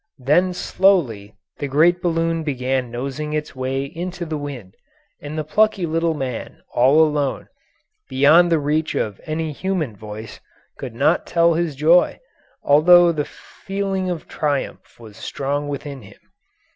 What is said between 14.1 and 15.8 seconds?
triumph was strong